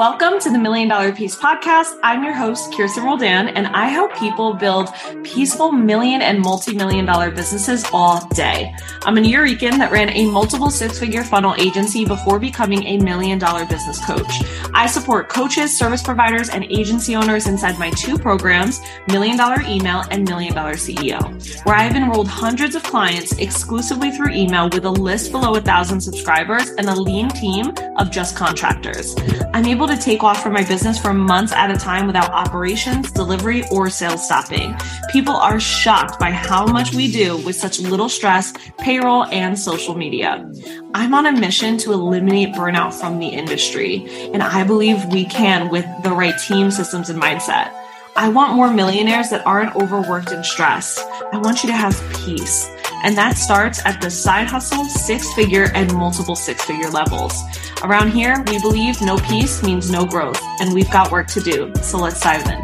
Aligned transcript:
Welcome 0.00 0.40
to 0.40 0.50
the 0.50 0.58
Million 0.58 0.88
Dollar 0.88 1.12
Peace 1.12 1.36
Podcast. 1.36 1.98
I'm 2.02 2.24
your 2.24 2.32
host, 2.32 2.72
Kirsten 2.74 3.04
Roldan, 3.04 3.48
and 3.48 3.66
I 3.66 3.84
help 3.88 4.16
people 4.16 4.54
build 4.54 4.88
peaceful 5.24 5.72
million 5.72 6.22
and 6.22 6.40
multi 6.40 6.74
million 6.74 7.04
dollar 7.04 7.30
businesses 7.30 7.84
all 7.92 8.26
day. 8.28 8.74
I'm 9.02 9.18
a 9.18 9.20
Nuyorican 9.20 9.76
that 9.76 9.92
ran 9.92 10.08
a 10.08 10.24
multiple 10.30 10.70
six 10.70 10.98
figure 10.98 11.22
funnel 11.22 11.54
agency 11.58 12.06
before 12.06 12.38
becoming 12.38 12.82
a 12.84 12.96
million 12.96 13.38
dollar 13.38 13.66
business 13.66 14.02
coach. 14.02 14.42
I 14.72 14.86
support 14.86 15.28
coaches, 15.28 15.76
service 15.76 16.02
providers, 16.02 16.48
and 16.48 16.64
agency 16.64 17.14
owners 17.14 17.46
inside 17.46 17.78
my 17.78 17.90
two 17.90 18.16
programs, 18.16 18.80
Million 19.08 19.36
Dollar 19.36 19.60
Email 19.66 20.04
and 20.10 20.26
Million 20.26 20.54
Dollar 20.54 20.76
CEO, 20.76 21.20
where 21.66 21.74
I've 21.74 21.94
enrolled 21.94 22.28
hundreds 22.28 22.74
of 22.74 22.82
clients 22.84 23.32
exclusively 23.32 24.10
through 24.12 24.32
email 24.32 24.70
with 24.70 24.86
a 24.86 24.90
list 24.90 25.30
below 25.30 25.56
a 25.56 25.60
thousand 25.60 26.00
subscribers 26.00 26.70
and 26.70 26.88
a 26.88 26.94
lean 26.94 27.28
team 27.28 27.74
of 27.98 28.10
just 28.10 28.34
contractors. 28.34 29.14
I'm 29.52 29.66
able 29.66 29.89
to 29.90 29.96
take 29.96 30.22
off 30.22 30.42
from 30.42 30.52
my 30.52 30.64
business 30.64 30.98
for 30.98 31.12
months 31.12 31.52
at 31.52 31.70
a 31.70 31.76
time 31.76 32.06
without 32.06 32.30
operations, 32.30 33.10
delivery, 33.10 33.64
or 33.70 33.90
sales 33.90 34.24
stopping. 34.24 34.74
People 35.10 35.34
are 35.34 35.58
shocked 35.58 36.18
by 36.18 36.30
how 36.30 36.66
much 36.66 36.94
we 36.94 37.10
do 37.10 37.36
with 37.38 37.56
such 37.56 37.80
little 37.80 38.08
stress, 38.08 38.52
payroll, 38.78 39.24
and 39.26 39.58
social 39.58 39.96
media. 39.96 40.50
I'm 40.94 41.14
on 41.14 41.26
a 41.26 41.32
mission 41.32 41.76
to 41.78 41.92
eliminate 41.92 42.54
burnout 42.54 42.94
from 42.94 43.18
the 43.18 43.28
industry, 43.28 44.06
and 44.32 44.42
I 44.42 44.64
believe 44.64 45.04
we 45.06 45.24
can 45.24 45.68
with 45.68 45.86
the 46.02 46.10
right 46.10 46.38
team, 46.38 46.70
systems, 46.70 47.10
and 47.10 47.20
mindset. 47.20 47.72
I 48.16 48.28
want 48.28 48.54
more 48.54 48.72
millionaires 48.72 49.30
that 49.30 49.46
aren't 49.46 49.74
overworked 49.76 50.30
and 50.30 50.44
stressed. 50.44 51.00
I 51.32 51.38
want 51.38 51.62
you 51.62 51.68
to 51.68 51.76
have 51.76 51.94
peace. 52.24 52.68
And 53.02 53.16
that 53.16 53.38
starts 53.38 53.84
at 53.86 54.02
the 54.02 54.10
side 54.10 54.46
hustle, 54.46 54.84
six 54.84 55.32
figure, 55.32 55.70
and 55.74 55.90
multiple 55.94 56.36
six 56.36 56.62
figure 56.64 56.90
levels. 56.90 57.32
Around 57.82 58.10
here, 58.10 58.44
we 58.48 58.60
believe 58.60 59.00
no 59.00 59.16
peace 59.16 59.62
means 59.62 59.90
no 59.90 60.04
growth, 60.04 60.40
and 60.60 60.74
we've 60.74 60.90
got 60.90 61.10
work 61.10 61.26
to 61.28 61.40
do. 61.40 61.72
So 61.82 61.96
let's 61.96 62.20
dive 62.20 62.46
in. 62.46 62.60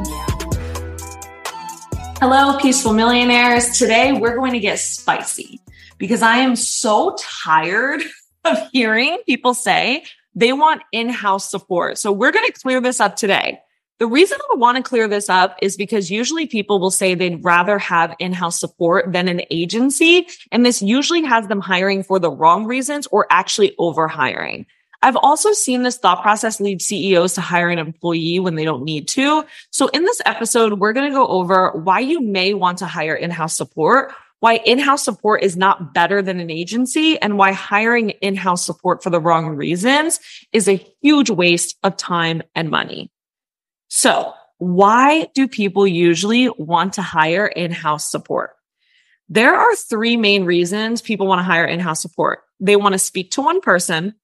Hello, 2.21 2.59
peaceful 2.59 2.93
millionaires. 2.93 3.79
Today, 3.79 4.13
we're 4.13 4.37
going 4.37 4.53
to 4.53 4.61
get 4.61 4.79
spicy 4.79 5.61
because 5.97 6.21
I 6.21 6.39
am 6.39 6.55
so 6.55 7.17
tired 7.19 8.03
of 8.45 8.59
hearing 8.73 9.19
people 9.25 9.55
say 9.55 10.05
they 10.35 10.53
want 10.53 10.83
in 10.93 11.09
house 11.09 11.51
support. 11.51 11.97
So 11.97 12.13
we're 12.13 12.33
going 12.33 12.47
to 12.47 12.53
clear 12.53 12.83
this 12.83 13.01
up 13.01 13.17
today. 13.17 13.61
The 13.99 14.07
reason 14.07 14.39
I 14.53 14.57
want 14.57 14.77
to 14.77 14.83
clear 14.83 15.09
this 15.09 15.31
up 15.31 15.57
is 15.63 15.75
because 15.75 16.11
usually 16.11 16.47
people 16.47 16.79
will 16.79 16.91
say 16.91 17.15
they'd 17.15 17.43
rather 17.43 17.79
have 17.79 18.15
in-house 18.19 18.61
support 18.61 19.11
than 19.13 19.27
an 19.27 19.41
agency. 19.51 20.27
And 20.53 20.67
this 20.67 20.83
usually 20.83 21.23
has 21.23 21.49
them 21.49 21.61
hiring 21.61 22.03
for 22.03 22.19
the 22.19 22.31
wrong 22.31 22.67
reasons 22.67 23.07
or 23.07 23.27
actually 23.31 23.75
over 23.79 24.07
hiring. 24.07 24.67
I've 25.01 25.17
also 25.17 25.53
seen 25.53 25.83
this 25.83 25.97
thought 25.97 26.21
process 26.21 26.61
lead 26.61 26.83
CEOs 26.83 27.35
to 27.35 27.41
hire 27.41 27.71
an 27.71 27.79
employee 27.79 28.39
when 28.39 28.55
they 28.55 28.65
don't 28.65 28.85
need 28.85 29.09
to. 29.09 29.47
So 29.71 29.89
in 29.89 30.05
this 30.05 30.21
episode, 30.27 30.79
we're 30.79 30.93
going 30.93 31.11
to 31.11 31.17
go 31.17 31.27
over 31.27 31.71
why 31.73 32.01
you 32.01 32.21
may 32.21 32.53
want 32.53 32.79
to 32.79 32.87
hire 32.87 33.15
in-house 33.15 33.57
support, 33.57 34.13
why 34.41 34.57
in-house 34.57 35.05
support 35.05 35.43
is 35.43 35.57
not 35.57 35.95
better 35.95 36.21
than 36.21 36.39
an 36.39 36.51
agency, 36.51 37.19
and 37.21 37.39
why 37.39 37.53
hiring 37.53 38.11
in-house 38.11 38.67
support 38.67 39.03
for 39.03 39.09
the 39.09 39.21
wrong 39.21 39.49
reasons 39.49 40.21
is 40.53 40.69
a 40.69 40.85
huge 41.01 41.31
waste 41.31 41.77
of 41.83 41.97
time 41.97 42.43
and 42.55 42.69
money. 42.69 43.11
So 43.89 44.33
why 44.59 45.29
do 45.35 45.47
people 45.47 45.87
usually 45.87 46.49
want 46.49 46.95
to 46.95 47.03
hire 47.03 47.47
in-house 47.47 48.11
support? 48.11 48.53
There 49.29 49.55
are 49.55 49.75
three 49.75 50.17
main 50.17 50.45
reasons 50.45 51.03
people 51.03 51.27
want 51.27 51.41
to 51.41 51.45
hire 51.45 51.65
in-house 51.65 52.01
support. 52.01 52.41
They 52.61 52.77
want 52.77 52.95
to 52.95 52.99
speak 52.99 53.33
to 53.33 53.43
one 53.43 53.61
person. 53.61 54.15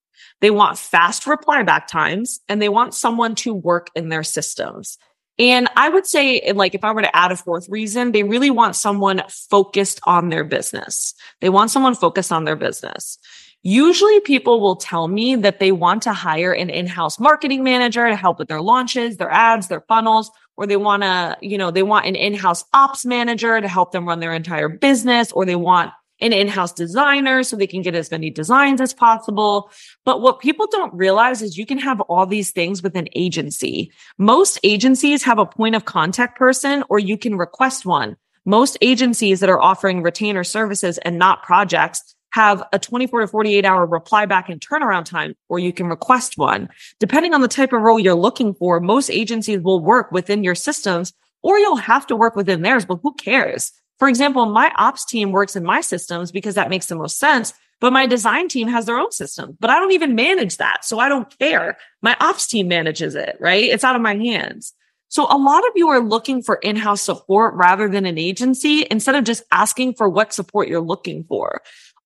They 0.41 0.51
want 0.51 0.79
fast 0.79 1.27
reply 1.27 1.63
back 1.63 1.87
times 1.87 2.41
and 2.49 2.61
they 2.61 2.69
want 2.69 2.95
someone 2.95 3.35
to 3.37 3.55
work 3.55 3.91
in 3.95 4.09
their 4.09 4.23
systems. 4.23 4.99
And 5.39 5.69
I 5.77 5.89
would 5.89 6.07
say, 6.07 6.53
like, 6.53 6.75
if 6.75 6.85
I 6.85 6.93
were 6.93 7.03
to 7.03 7.17
add 7.17 7.33
a 7.33 7.37
fourth 7.37 7.69
reason, 7.69 8.13
they 8.13 8.23
really 8.23 8.51
want 8.51 8.77
someone 8.77 9.23
focused 9.29 10.01
on 10.05 10.29
their 10.29 10.45
business. 10.45 11.15
They 11.41 11.49
want 11.49 11.71
someone 11.71 11.95
focused 11.95 12.33
on 12.33 12.45
their 12.45 12.57
business. 12.57 13.19
Usually 13.65 14.19
people 14.21 14.61
will 14.61 14.75
tell 14.75 15.07
me 15.07 15.37
that 15.37 15.61
they 15.61 15.71
want 15.71 16.03
to 16.03 16.13
hire 16.13 16.53
an 16.53 16.69
in-house 16.69 17.21
marketing 17.21 17.63
manager 17.63 18.09
to 18.09 18.17
help 18.17 18.41
with 18.41 18.49
their 18.49 18.61
launches, 18.61 19.19
their 19.19 19.31
ads, 19.31 19.69
their 19.69 19.83
funnels, 19.83 20.33
or 20.57 20.67
they 20.67 20.77
want 20.77 21.05
to, 21.05 21.37
you 21.41 21.57
know, 21.57 21.71
they 21.71 21.85
want 21.85 22.07
an 22.07 22.17
in-house 22.17 22.65
ops 22.75 23.07
manager 23.07 23.61
to 23.61 23.69
help 23.69 23.93
them 23.93 24.07
run 24.07 24.19
their 24.19 24.35
entire 24.35 24.69
business, 24.69 25.31
or 25.31 25.45
they 25.45 25.55
want 25.55 25.93
an 26.21 26.33
in-house 26.33 26.73
designer 26.73 27.43
so 27.43 27.57
they 27.57 27.67
can 27.67 27.83
get 27.83 27.95
as 27.95 28.11
many 28.11 28.31
designs 28.31 28.81
as 28.81 28.93
possible. 28.93 29.71
But 30.05 30.21
what 30.21 30.41
people 30.41 30.67
don't 30.71 30.95
realize 30.95 31.43
is 31.43 31.59
you 31.59 31.67
can 31.67 31.79
have 31.79 32.01
all 32.03 32.27
these 32.27 32.51
things 32.51 32.83
with 32.83 32.97
an 32.97 33.09
agency. 33.15 33.93
Most 34.19 34.59
agencies 34.63 35.23
have 35.25 35.39
a 35.39 35.47
point 35.47 35.75
of 35.75 35.85
contact 35.85 36.39
person 36.39 36.85
or 36.89 36.99
you 36.99 37.19
can 37.19 37.37
request 37.37 37.85
one. 37.85 38.17
Most 38.45 38.77
agencies 38.81 39.41
that 39.41 39.51
are 39.51 39.61
offering 39.61 40.03
retainer 40.03 40.45
services 40.45 40.99
and 40.99 41.19
not 41.19 41.43
projects 41.43 42.15
have 42.33 42.63
a 42.73 42.79
24 42.79 43.21
to 43.21 43.27
48 43.29 43.65
hour 43.65 43.87
reply 43.87 44.27
back 44.27 44.49
and 44.49 44.61
turnaround 44.61 45.05
time, 45.05 45.35
or 45.49 45.59
you 45.59 45.73
can 45.73 45.87
request 45.87 46.37
one. 46.37 46.69
Depending 46.99 47.35
on 47.35 47.41
the 47.41 47.49
type 47.49 47.73
of 47.73 47.83
role 47.83 47.99
you're 47.99 48.15
looking 48.15 48.55
for, 48.55 48.81
most 48.81 49.11
agencies 49.11 49.61
will 49.61 49.81
work 49.81 50.11
within 50.13 50.43
your 50.43 50.55
systems 50.55 51.13
or 51.43 51.59
you'll 51.59 51.77
have 51.77 52.07
to 52.07 52.17
work 52.17 52.37
within 52.37 52.63
theirs, 52.63 52.85
but 52.85 53.01
who 53.03 53.13
cares? 53.15 53.73
For 53.99 54.09
example, 54.09 54.47
my 54.47 54.73
ops 54.77 55.05
team 55.05 55.33
works 55.33 55.57
in 55.57 55.65
my 55.65 55.81
systems 55.81 56.33
because 56.33 56.55
that 56.55 56.71
makes 56.71 56.87
the 56.87 56.97
most 56.97 57.19
sense. 57.19 57.53
But 57.81 57.93
my 57.93 58.07
design 58.07 58.49
team 58.49 58.69
has 58.69 58.87
their 58.87 58.99
own 58.99 59.11
system, 59.11 59.57
but 59.59 59.69
I 59.69 59.75
don't 59.75 59.91
even 59.91 60.15
manage 60.15 60.59
that. 60.59 60.85
So 60.85 61.01
I 61.01 61.09
don't 61.09 61.37
care. 61.39 61.77
My 62.01 62.17
ops 62.21 62.47
team 62.47 62.69
manages 62.69 63.17
it, 63.17 63.37
right? 63.41 63.65
It's 63.65 63.83
out 63.83 63.97
of 63.97 64.03
my 64.03 64.15
hands. 64.15 64.73
So 65.09 65.27
a 65.29 65.37
lot 65.37 65.67
of 65.67 65.73
you 65.75 65.89
are 65.89 66.01
looking 66.01 66.43
for 66.43 66.55
in-house 66.57 67.03
support 67.03 67.55
rather 67.55 67.89
than 67.89 68.07
an 68.07 68.19
agency 68.19 68.87
instead 68.91 69.17
of 69.17 69.25
just 69.25 69.43
asking 69.51 69.95
for 69.95 70.09
what 70.09 70.33
support 70.33 70.69
you're 70.69 70.81
looking 70.81 71.25
for. 71.25 71.61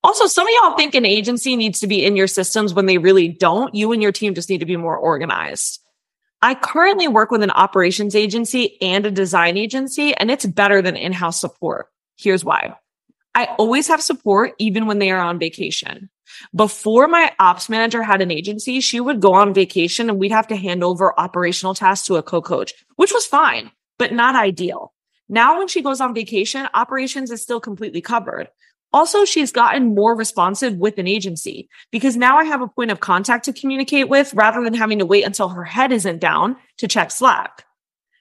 Also, 0.06 0.28
some 0.28 0.46
of 0.46 0.52
y'all 0.62 0.76
think 0.76 0.94
an 0.94 1.04
agency 1.04 1.56
needs 1.56 1.80
to 1.80 1.88
be 1.88 2.04
in 2.04 2.14
your 2.14 2.28
systems 2.28 2.72
when 2.72 2.86
they 2.86 2.96
really 2.96 3.26
don't. 3.26 3.74
You 3.74 3.90
and 3.90 4.00
your 4.00 4.12
team 4.12 4.36
just 4.36 4.48
need 4.48 4.60
to 4.60 4.64
be 4.64 4.76
more 4.76 4.96
organized. 4.96 5.80
I 6.40 6.54
currently 6.54 7.08
work 7.08 7.32
with 7.32 7.42
an 7.42 7.50
operations 7.50 8.14
agency 8.14 8.80
and 8.80 9.04
a 9.04 9.10
design 9.10 9.56
agency, 9.56 10.14
and 10.14 10.30
it's 10.30 10.46
better 10.46 10.80
than 10.80 10.94
in-house 10.94 11.40
support. 11.40 11.88
Here's 12.16 12.44
why. 12.44 12.76
I 13.34 13.46
always 13.58 13.88
have 13.88 14.00
support 14.00 14.54
even 14.58 14.86
when 14.86 15.00
they 15.00 15.10
are 15.10 15.18
on 15.18 15.40
vacation. 15.40 16.08
Before 16.54 17.08
my 17.08 17.32
ops 17.40 17.68
manager 17.68 18.04
had 18.04 18.22
an 18.22 18.30
agency, 18.30 18.78
she 18.78 19.00
would 19.00 19.18
go 19.18 19.34
on 19.34 19.54
vacation 19.54 20.08
and 20.08 20.20
we'd 20.20 20.30
have 20.30 20.46
to 20.46 20.56
hand 20.56 20.84
over 20.84 21.18
operational 21.18 21.74
tasks 21.74 22.06
to 22.06 22.14
a 22.14 22.22
co-coach, 22.22 22.74
which 22.94 23.12
was 23.12 23.26
fine, 23.26 23.72
but 23.98 24.12
not 24.12 24.36
ideal. 24.36 24.92
Now, 25.28 25.58
when 25.58 25.66
she 25.66 25.82
goes 25.82 26.00
on 26.00 26.14
vacation, 26.14 26.68
operations 26.74 27.32
is 27.32 27.42
still 27.42 27.58
completely 27.58 28.02
covered. 28.02 28.50
Also, 28.96 29.26
she's 29.26 29.52
gotten 29.52 29.94
more 29.94 30.16
responsive 30.16 30.78
with 30.78 30.96
an 30.96 31.06
agency 31.06 31.68
because 31.92 32.16
now 32.16 32.38
I 32.38 32.44
have 32.44 32.62
a 32.62 32.66
point 32.66 32.90
of 32.90 33.00
contact 33.00 33.44
to 33.44 33.52
communicate 33.52 34.08
with 34.08 34.32
rather 34.32 34.64
than 34.64 34.72
having 34.72 35.00
to 35.00 35.04
wait 35.04 35.26
until 35.26 35.50
her 35.50 35.64
head 35.64 35.92
isn't 35.92 36.18
down 36.18 36.56
to 36.78 36.88
check 36.88 37.10
Slack. 37.10 37.66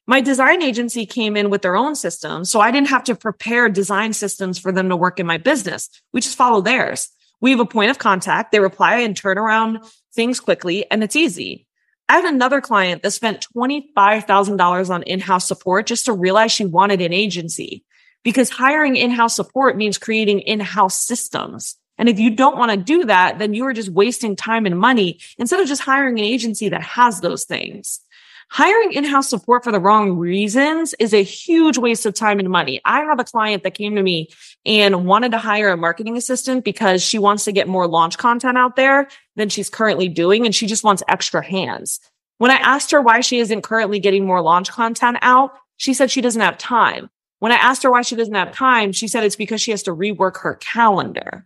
My 0.06 0.20
design 0.20 0.62
agency 0.62 1.06
came 1.06 1.38
in 1.38 1.50
with 1.50 1.62
their 1.62 1.78
own 1.78 1.96
system, 1.96 2.44
so 2.44 2.60
I 2.60 2.72
didn't 2.72 2.90
have 2.90 3.06
to 3.06 3.16
prepare 3.16 3.70
design 3.70 4.12
systems 4.12 4.60
for 4.60 4.74
them 4.74 4.90
to 4.90 4.98
work 4.98 5.18
in 5.18 5.26
my 5.26 5.38
business. 5.38 5.90
We 6.12 6.20
just 6.20 6.36
follow 6.36 6.60
theirs. 6.60 7.08
We 7.40 7.52
have 7.52 7.62
a 7.62 7.66
point 7.66 7.90
of 7.90 7.98
contact. 7.98 8.52
They 8.52 8.60
reply 8.60 8.98
and 8.98 9.16
turn 9.16 9.38
around 9.38 9.80
things 10.14 10.42
quickly 10.42 10.92
and 10.92 11.06
it's 11.06 11.16
easy. 11.16 11.68
I 12.10 12.18
had 12.18 12.26
another 12.26 12.60
client 12.60 13.02
that 13.04 13.12
spent 13.12 13.48
$25,000 13.56 14.90
on 14.90 15.04
in-house 15.04 15.48
support 15.48 15.88
just 15.88 16.04
to 16.04 16.12
realize 16.12 16.52
she 16.52 16.66
wanted 16.66 17.00
an 17.00 17.14
agency 17.14 17.85
because 18.26 18.50
hiring 18.50 18.98
in-house 18.98 19.36
support 19.36 19.78
means 19.78 19.98
creating 19.98 20.42
in-house 20.42 21.00
systems. 21.00 21.78
And 21.98 22.10
if 22.10 22.20
you 22.20 22.32
don't 22.32 22.58
want 22.58 22.72
to 22.72 22.78
do 22.78 23.06
that, 23.06 23.40
then 23.40 23.54
you 23.54 23.66
are 23.68 23.72
just 23.72 23.88
wasting 23.88 24.36
time 24.36 24.66
and 24.66 24.78
money 24.78 25.20
instead 25.38 25.62
of 25.62 25.68
just 25.68 25.84
hiring 25.84 26.20
an 26.20 26.26
agency 26.26 26.68
that 26.68 26.82
has 26.82 27.22
those 27.22 27.46
things. 27.46 28.02
Hiring 28.50 28.94
in-house 28.94 29.30
support 29.30 29.64
for 29.64 29.72
the 29.72 29.80
wrong 29.80 30.18
reasons 30.18 30.94
is 31.00 31.14
a 31.14 31.24
huge 31.24 31.78
waste 31.78 32.06
of 32.06 32.14
time 32.14 32.40
and 32.40 32.50
money. 32.50 32.82
I 32.84 33.02
have 33.02 33.20
a 33.20 33.24
client 33.24 33.64
that 33.64 33.76
came 33.76 33.96
to 33.96 34.04
me 34.04 34.30
and 34.66 35.06
wanted 35.06 35.32
to 35.32 35.38
hire 35.38 35.70
a 35.70 35.78
marketing 35.78 36.18
assistant 36.18 36.64
because 36.64 37.02
she 37.04 37.18
wants 37.18 37.46
to 37.46 37.52
get 37.52 37.68
more 37.68 37.88
launch 37.88 38.18
content 38.18 38.58
out 38.58 38.76
there 38.76 39.08
than 39.36 39.50
she's 39.50 39.70
currently 39.70 40.10
doing. 40.10 40.46
And 40.46 40.54
she 40.54 40.68
just 40.68 40.84
wants 40.84 41.04
extra 41.08 41.44
hands. 41.44 42.00
When 42.38 42.52
I 42.52 42.56
asked 42.56 42.92
her 42.92 43.02
why 43.02 43.22
she 43.22 43.40
isn't 43.40 43.62
currently 43.62 44.00
getting 44.00 44.26
more 44.26 44.42
launch 44.42 44.72
content 44.72 45.18
out, 45.22 45.54
she 45.78 45.94
said 45.94 46.12
she 46.12 46.22
doesn't 46.22 46.42
have 46.42 46.58
time. 46.58 47.10
When 47.46 47.52
I 47.52 47.58
asked 47.58 47.84
her 47.84 47.92
why 47.92 48.02
she 48.02 48.16
doesn't 48.16 48.34
have 48.34 48.54
time, 48.54 48.92
she 48.92 49.08
said 49.08 49.24
it's 49.24 49.36
because 49.36 49.62
she 49.62 49.70
has 49.70 49.84
to 49.84 49.96
rework 49.96 50.38
her 50.38 50.56
calendar. 50.56 51.46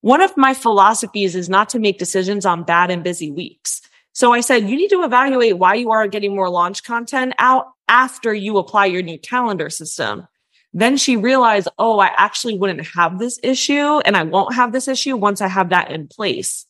One 0.00 0.20
of 0.20 0.36
my 0.36 0.54
philosophies 0.54 1.34
is 1.34 1.48
not 1.48 1.68
to 1.70 1.80
make 1.80 1.98
decisions 1.98 2.46
on 2.46 2.62
bad 2.62 2.88
and 2.88 3.02
busy 3.02 3.32
weeks. 3.32 3.82
So 4.12 4.32
I 4.32 4.40
said, 4.42 4.70
you 4.70 4.76
need 4.76 4.90
to 4.90 5.02
evaluate 5.02 5.58
why 5.58 5.74
you 5.74 5.90
aren't 5.90 6.12
getting 6.12 6.36
more 6.36 6.48
launch 6.48 6.84
content 6.84 7.34
out 7.40 7.66
after 7.88 8.32
you 8.32 8.58
apply 8.58 8.86
your 8.86 9.02
new 9.02 9.18
calendar 9.18 9.70
system. 9.70 10.28
Then 10.72 10.96
she 10.96 11.16
realized, 11.16 11.66
oh, 11.80 11.98
I 11.98 12.12
actually 12.16 12.56
wouldn't 12.56 12.86
have 12.94 13.18
this 13.18 13.40
issue 13.42 13.98
and 14.04 14.16
I 14.16 14.22
won't 14.22 14.54
have 14.54 14.70
this 14.70 14.86
issue 14.86 15.16
once 15.16 15.40
I 15.40 15.48
have 15.48 15.70
that 15.70 15.90
in 15.90 16.06
place. 16.06 16.64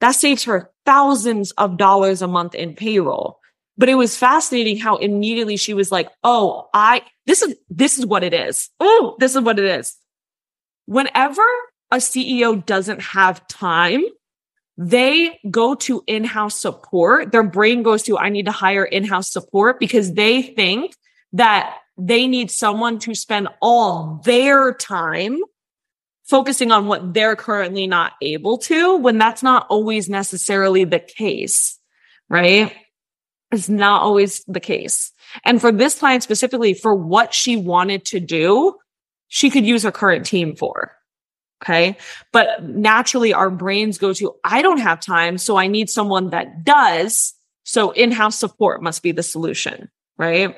that 0.00 0.16
saves 0.16 0.42
her 0.42 0.72
thousands 0.84 1.52
of 1.52 1.76
dollars 1.76 2.22
a 2.22 2.26
month 2.26 2.56
in 2.56 2.74
payroll. 2.74 3.38
But 3.76 3.88
it 3.88 3.94
was 3.94 4.16
fascinating 4.16 4.78
how 4.78 4.96
immediately 4.96 5.56
she 5.56 5.74
was 5.74 5.90
like, 5.90 6.08
Oh, 6.22 6.68
I, 6.72 7.02
this 7.26 7.42
is, 7.42 7.56
this 7.68 7.98
is 7.98 8.06
what 8.06 8.22
it 8.22 8.32
is. 8.32 8.70
Oh, 8.80 9.16
this 9.18 9.34
is 9.34 9.42
what 9.42 9.58
it 9.58 9.64
is. 9.64 9.96
Whenever 10.86 11.42
a 11.90 11.96
CEO 11.96 12.64
doesn't 12.64 13.00
have 13.00 13.46
time, 13.48 14.04
they 14.76 15.38
go 15.50 15.74
to 15.74 16.02
in-house 16.06 16.60
support. 16.60 17.32
Their 17.32 17.44
brain 17.44 17.82
goes 17.82 18.02
to, 18.04 18.18
I 18.18 18.28
need 18.28 18.46
to 18.46 18.52
hire 18.52 18.84
in-house 18.84 19.32
support 19.32 19.78
because 19.78 20.14
they 20.14 20.42
think 20.42 20.94
that 21.32 21.76
they 21.96 22.26
need 22.26 22.50
someone 22.50 22.98
to 23.00 23.14
spend 23.14 23.48
all 23.62 24.20
their 24.24 24.74
time 24.74 25.38
focusing 26.24 26.72
on 26.72 26.86
what 26.86 27.14
they're 27.14 27.36
currently 27.36 27.86
not 27.86 28.12
able 28.22 28.58
to 28.58 28.96
when 28.96 29.18
that's 29.18 29.42
not 29.42 29.66
always 29.68 30.08
necessarily 30.08 30.84
the 30.84 30.98
case, 30.98 31.78
right? 32.28 32.74
It's 33.54 33.68
not 33.68 34.02
always 34.02 34.44
the 34.46 34.60
case. 34.60 35.12
And 35.44 35.60
for 35.60 35.72
this 35.72 35.98
client 35.98 36.22
specifically, 36.22 36.74
for 36.74 36.94
what 36.94 37.32
she 37.32 37.56
wanted 37.56 38.04
to 38.06 38.20
do, 38.20 38.74
she 39.28 39.50
could 39.50 39.64
use 39.64 39.82
her 39.84 39.92
current 39.92 40.26
team 40.26 40.54
for. 40.54 40.92
Okay. 41.62 41.96
But 42.32 42.64
naturally 42.64 43.32
our 43.32 43.48
brains 43.48 43.96
go 43.96 44.12
to, 44.12 44.34
I 44.44 44.60
don't 44.60 44.80
have 44.80 45.00
time. 45.00 45.38
So 45.38 45.56
I 45.56 45.66
need 45.66 45.88
someone 45.88 46.30
that 46.30 46.64
does. 46.64 47.32
So 47.62 47.92
in-house 47.92 48.38
support 48.38 48.82
must 48.82 49.02
be 49.02 49.12
the 49.12 49.22
solution. 49.22 49.88
Right. 50.18 50.56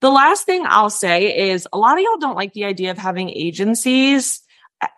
The 0.00 0.10
last 0.10 0.46
thing 0.46 0.64
I'll 0.66 0.90
say 0.90 1.50
is 1.50 1.66
a 1.72 1.78
lot 1.78 1.98
of 1.98 2.04
y'all 2.04 2.18
don't 2.18 2.36
like 2.36 2.52
the 2.52 2.64
idea 2.64 2.90
of 2.90 2.98
having 2.98 3.30
agencies, 3.30 4.40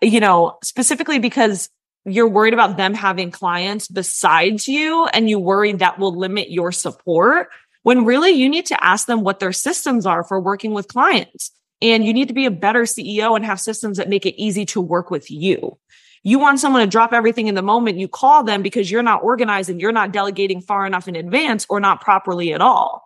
you 0.01 0.21
know, 0.21 0.59
specifically 0.63 1.19
because 1.19 1.69
you're 2.07 2.29
worried 2.29 2.55
about 2.55 2.77
them 2.77 2.95
having 2.95 3.31
clients 3.31 3.89
besides 3.89 4.69
you 4.69 5.07
and 5.07 5.29
you 5.29 5.39
worry 5.39 5.73
that 5.73 5.99
will 5.99 6.17
limit 6.17 6.51
your 6.51 6.71
support 6.71 7.49
when 7.83 8.05
really 8.05 8.31
you 8.31 8.49
need 8.49 8.67
to 8.67 8.85
ask 8.85 9.07
them 9.07 9.23
what 9.23 9.41
their 9.41 9.53
systems 9.53 10.07
are 10.07 10.25
for 10.25 10.41
working 10.41 10.73
with 10.73 10.89
clients. 10.89 11.51
And 11.81 12.05
you 12.05 12.13
need 12.13 12.29
to 12.29 12.35
be 12.35 12.47
a 12.47 12.51
better 12.51 12.83
CEO 12.83 13.37
and 13.37 13.45
have 13.45 13.61
systems 13.61 13.99
that 13.99 14.09
make 14.09 14.27
it 14.27 14.41
easy 14.41 14.65
to 14.67 14.81
work 14.81 15.11
with 15.11 15.31
you. 15.31 15.79
You 16.23 16.39
want 16.39 16.61
someone 16.61 16.81
to 16.81 16.87
drop 16.87 17.13
everything 17.13 17.49
in 17.49 17.55
the 17.55 17.63
moment 17.63 17.99
you 17.99 18.09
call 18.09 18.45
them 18.45 18.63
because 18.63 18.91
you're 18.91 19.03
not 19.03 19.23
organized 19.23 19.69
and 19.69 19.81
you're 19.81 19.93
not 19.93 20.13
delegating 20.13 20.63
far 20.63 20.87
enough 20.87 21.09
in 21.09 21.17
advance 21.17 21.67
or 21.69 21.81
not 21.81 22.01
properly 22.01 22.55
at 22.55 22.63
all. 22.63 23.03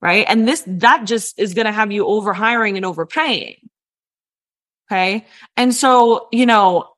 Right. 0.00 0.24
And 0.26 0.48
this, 0.48 0.64
that 0.66 1.04
just 1.04 1.38
is 1.38 1.52
going 1.52 1.66
to 1.66 1.72
have 1.72 1.92
you 1.92 2.06
over 2.06 2.32
hiring 2.32 2.76
and 2.76 2.86
overpaying. 2.86 3.56
Okay. 4.90 5.26
And 5.58 5.74
so, 5.74 6.28
you 6.32 6.46
know, 6.46 6.88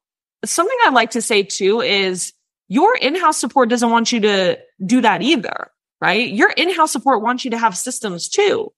something 0.45 0.77
I 0.85 0.91
like 0.91 1.11
to 1.11 1.23
say 1.23 1.43
too 1.43 1.81
is 1.81 2.33
your 2.69 2.97
in-house 2.97 3.39
support 3.39 3.69
doesn't 3.69 3.91
want 3.91 4.13
you 4.13 4.21
to 4.21 4.59
do 4.85 5.01
that 5.03 5.23
either. 5.23 5.71
Right. 6.01 6.33
Your 6.33 6.51
in-house 6.51 6.91
support 6.91 7.23
wants 7.23 7.45
you 7.45 7.53
to 7.53 7.59
have 7.59 7.77
systems 7.77 8.29
too. 8.29 8.73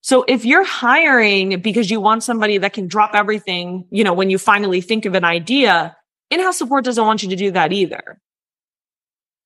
So 0.00 0.24
if 0.26 0.44
you're 0.44 0.64
hiring 0.64 1.60
because 1.60 1.90
you 1.90 2.00
want 2.00 2.24
somebody 2.24 2.58
that 2.58 2.72
can 2.72 2.88
drop 2.88 3.14
everything, 3.14 3.86
you 3.90 4.02
know, 4.02 4.12
when 4.12 4.28
you 4.28 4.38
finally 4.38 4.80
think 4.80 5.06
of 5.06 5.14
an 5.14 5.24
idea, 5.24 5.96
in-house 6.30 6.58
support 6.58 6.84
doesn't 6.84 7.06
want 7.06 7.22
you 7.22 7.28
to 7.30 7.36
do 7.36 7.52
that 7.52 7.72
either. 7.72 8.20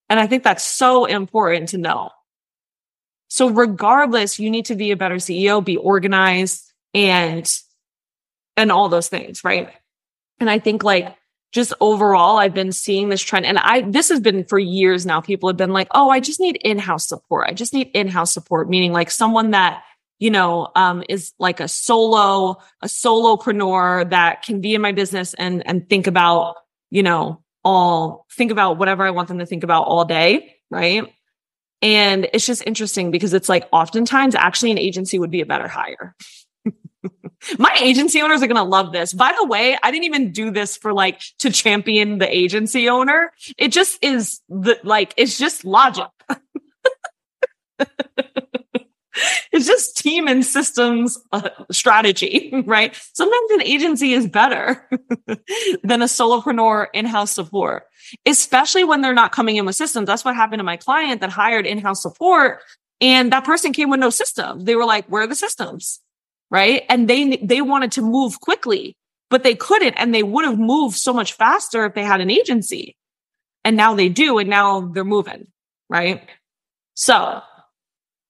And 0.08 0.18
I 0.18 0.26
think 0.26 0.42
that's 0.42 0.64
so 0.64 1.04
important 1.04 1.68
to 1.70 1.78
know. 1.78 2.10
So 3.28 3.50
regardless, 3.50 4.40
you 4.40 4.50
need 4.50 4.64
to 4.64 4.74
be 4.74 4.90
a 4.90 4.96
better 4.96 5.16
CEO, 5.16 5.62
be 5.62 5.76
organized 5.76 6.72
and, 6.94 7.46
and 8.56 8.72
all 8.72 8.88
those 8.88 9.08
things, 9.08 9.44
right? 9.44 9.68
And 10.40 10.48
I 10.48 10.60
think 10.60 10.82
like 10.82 11.14
just 11.52 11.72
overall, 11.80 12.38
I've 12.38 12.54
been 12.54 12.72
seeing 12.72 13.08
this 13.08 13.22
trend 13.22 13.46
and 13.46 13.58
I, 13.58 13.82
this 13.82 14.08
has 14.10 14.20
been 14.20 14.44
for 14.44 14.58
years 14.58 15.06
now. 15.06 15.20
People 15.20 15.48
have 15.48 15.56
been 15.56 15.72
like, 15.72 15.88
Oh, 15.94 16.10
I 16.10 16.20
just 16.20 16.40
need 16.40 16.56
in-house 16.56 17.08
support. 17.08 17.48
I 17.48 17.52
just 17.52 17.72
need 17.72 17.90
in-house 17.94 18.32
support, 18.32 18.68
meaning 18.68 18.92
like 18.92 19.10
someone 19.10 19.52
that 19.52 19.82
you 20.18 20.30
know, 20.30 20.70
um, 20.74 21.02
is 21.08 21.32
like 21.38 21.60
a 21.60 21.68
solo, 21.68 22.56
a 22.82 22.86
solopreneur 22.86 24.10
that 24.10 24.42
can 24.42 24.60
be 24.60 24.74
in 24.74 24.80
my 24.80 24.92
business 24.92 25.34
and, 25.34 25.64
and 25.66 25.88
think 25.88 26.06
about, 26.06 26.56
you 26.90 27.02
know, 27.02 27.42
all, 27.64 28.26
think 28.32 28.50
about 28.50 28.78
whatever 28.78 29.04
I 29.04 29.10
want 29.10 29.28
them 29.28 29.38
to 29.38 29.46
think 29.46 29.62
about 29.64 29.84
all 29.84 30.04
day. 30.04 30.56
Right. 30.70 31.04
And 31.80 32.28
it's 32.32 32.46
just 32.46 32.66
interesting 32.66 33.10
because 33.10 33.32
it's 33.32 33.48
like 33.48 33.68
oftentimes 33.72 34.34
actually 34.34 34.72
an 34.72 34.78
agency 34.78 35.18
would 35.18 35.30
be 35.30 35.40
a 35.40 35.46
better 35.46 35.68
hire. 35.68 36.16
My 37.58 37.76
agency 37.80 38.20
owners 38.20 38.42
are 38.42 38.46
going 38.46 38.56
to 38.56 38.62
love 38.62 38.92
this. 38.92 39.12
By 39.12 39.32
the 39.38 39.46
way, 39.46 39.76
I 39.82 39.90
didn't 39.90 40.04
even 40.04 40.32
do 40.32 40.50
this 40.50 40.76
for 40.76 40.92
like 40.92 41.20
to 41.38 41.50
champion 41.50 42.18
the 42.18 42.34
agency 42.34 42.88
owner. 42.88 43.32
It 43.56 43.68
just 43.68 44.02
is 44.02 44.40
the 44.48 44.78
like, 44.82 45.14
it's 45.16 45.38
just 45.38 45.64
logic. 45.64 46.08
it's 49.52 49.66
just 49.66 49.96
team 49.96 50.26
and 50.26 50.44
systems 50.44 51.18
uh, 51.32 51.48
strategy, 51.70 52.52
right? 52.66 52.94
Sometimes 53.14 53.50
an 53.52 53.62
agency 53.62 54.12
is 54.12 54.26
better 54.26 54.88
than 55.82 56.02
a 56.02 56.06
solopreneur 56.06 56.86
in-house 56.92 57.30
support, 57.32 57.84
especially 58.26 58.84
when 58.84 59.00
they're 59.00 59.14
not 59.14 59.32
coming 59.32 59.56
in 59.56 59.66
with 59.66 59.76
systems. 59.76 60.06
That's 60.06 60.24
what 60.24 60.34
happened 60.34 60.60
to 60.60 60.64
my 60.64 60.76
client 60.76 61.20
that 61.20 61.30
hired 61.30 61.66
in-house 61.66 62.02
support. 62.02 62.60
And 63.00 63.32
that 63.32 63.44
person 63.44 63.72
came 63.72 63.90
with 63.90 64.00
no 64.00 64.10
system. 64.10 64.64
They 64.64 64.74
were 64.74 64.84
like, 64.84 65.06
where 65.06 65.22
are 65.22 65.26
the 65.28 65.36
systems? 65.36 66.00
Right. 66.50 66.84
And 66.88 67.08
they, 67.08 67.36
they 67.36 67.60
wanted 67.60 67.92
to 67.92 68.02
move 68.02 68.40
quickly, 68.40 68.96
but 69.28 69.42
they 69.42 69.54
couldn't. 69.54 69.94
And 69.94 70.14
they 70.14 70.22
would 70.22 70.44
have 70.46 70.58
moved 70.58 70.96
so 70.96 71.12
much 71.12 71.34
faster 71.34 71.84
if 71.84 71.94
they 71.94 72.04
had 72.04 72.20
an 72.20 72.30
agency. 72.30 72.96
And 73.64 73.76
now 73.76 73.94
they 73.94 74.08
do. 74.08 74.38
And 74.38 74.48
now 74.48 74.80
they're 74.80 75.04
moving. 75.04 75.48
Right. 75.90 76.26
So 76.94 77.42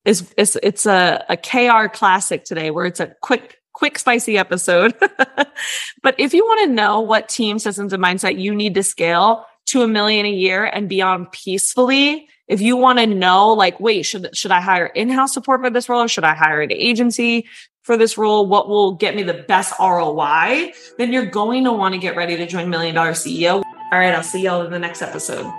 is 0.05 0.33
it's 0.37 0.57
it's 0.63 0.87
a, 0.87 1.25
a 1.29 1.37
KR 1.37 1.89
classic 1.89 2.45
today 2.45 2.71
where 2.71 2.87
it's 2.87 3.01
a 3.01 3.15
quick, 3.21 3.59
quick, 3.73 3.99
spicy 3.99 4.39
episode. 4.39 4.95
but 6.03 6.15
if 6.19 6.35
you 6.35 6.45
want 6.45 6.69
to 6.69 6.75
know 6.75 7.01
what 7.01 7.29
team 7.29 7.59
systems 7.59 7.93
and 7.93 8.03
mindset 8.03 8.41
you 8.41 8.55
need 8.55 8.75
to 8.75 8.83
scale 8.83 9.45
to 9.67 9.83
a 9.83 9.89
million 9.89 10.25
a 10.25 10.31
year 10.31 10.65
and 10.65 10.89
beyond 10.89 11.31
peacefully, 11.31 12.29
if 12.49 12.61
you 12.61 12.77
want 12.77 12.99
to 12.99 13.07
know, 13.07 13.53
like, 13.53 13.79
wait, 13.79 14.03
should 14.03 14.35
should 14.35 14.51
I 14.51 14.61
hire 14.61 14.87
in-house 14.87 15.35
support 15.35 15.61
for 15.61 15.71
this 15.71 15.89
role? 15.89 16.03
Or 16.03 16.09
should 16.09 16.25
I 16.25 16.35
hire 16.35 16.63
an 16.63 16.73
agency 16.73 17.47
for 17.83 17.97
this 17.97 18.19
role? 18.19 18.47
What 18.47 18.69
will 18.69 18.95
get 18.95 19.15
me 19.15 19.23
the 19.23 19.35
best 19.35 19.75
ROI? 19.79 20.73
Then 20.97 21.13
you're 21.13 21.27
going 21.27 21.65
to 21.65 21.73
want 21.73 21.95
to 21.95 22.01
get 22.01 22.17
ready 22.17 22.37
to 22.37 22.47
join 22.47 22.71
Million 22.71 22.95
Dollar 22.95 23.13
CEO. 23.13 23.63
All 23.91 23.99
right, 23.99 24.15
I'll 24.15 24.23
see 24.23 24.43
y'all 24.43 24.65
in 24.65 24.71
the 24.71 24.79
next 24.79 25.03
episode. 25.03 25.51